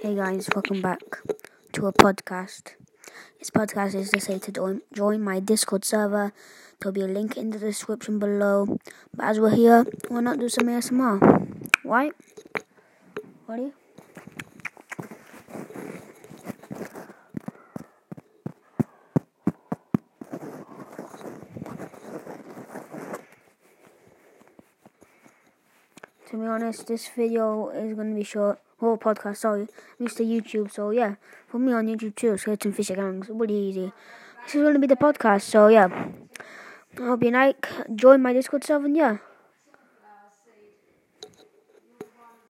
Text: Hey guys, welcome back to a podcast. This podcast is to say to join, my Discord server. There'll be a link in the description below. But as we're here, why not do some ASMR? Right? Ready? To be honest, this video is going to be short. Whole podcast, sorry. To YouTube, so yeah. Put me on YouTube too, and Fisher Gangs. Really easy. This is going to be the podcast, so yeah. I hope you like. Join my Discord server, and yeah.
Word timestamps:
Hey 0.00 0.14
guys, 0.14 0.48
welcome 0.54 0.80
back 0.80 1.20
to 1.72 1.86
a 1.86 1.92
podcast. 1.92 2.72
This 3.38 3.50
podcast 3.50 3.94
is 3.94 4.08
to 4.12 4.18
say 4.18 4.38
to 4.38 4.80
join, 4.94 5.20
my 5.20 5.40
Discord 5.40 5.84
server. 5.84 6.32
There'll 6.80 6.94
be 6.94 7.02
a 7.02 7.06
link 7.06 7.36
in 7.36 7.50
the 7.50 7.58
description 7.58 8.18
below. 8.18 8.78
But 9.14 9.26
as 9.26 9.38
we're 9.38 9.54
here, 9.54 9.84
why 10.08 10.20
not 10.20 10.38
do 10.38 10.48
some 10.48 10.68
ASMR? 10.68 11.20
Right? 11.84 12.14
Ready? 13.46 13.72
To 26.30 26.38
be 26.38 26.46
honest, 26.46 26.86
this 26.86 27.06
video 27.14 27.68
is 27.68 27.94
going 27.94 28.08
to 28.08 28.16
be 28.16 28.24
short. 28.24 28.60
Whole 28.80 28.96
podcast, 28.96 29.36
sorry. 29.36 29.68
To 29.98 30.24
YouTube, 30.24 30.72
so 30.72 30.90
yeah. 30.90 31.16
Put 31.50 31.60
me 31.60 31.72
on 31.72 31.86
YouTube 31.86 32.14
too, 32.16 32.36
and 32.46 32.74
Fisher 32.74 32.96
Gangs. 32.96 33.28
Really 33.28 33.54
easy. 33.54 33.92
This 34.44 34.54
is 34.54 34.62
going 34.62 34.72
to 34.72 34.80
be 34.80 34.86
the 34.86 34.96
podcast, 34.96 35.42
so 35.42 35.68
yeah. 35.68 35.88
I 36.98 37.02
hope 37.02 37.22
you 37.22 37.30
like. 37.30 37.68
Join 37.94 38.22
my 38.22 38.32
Discord 38.32 38.64
server, 38.64 38.86
and 38.86 38.96
yeah. 38.96 39.18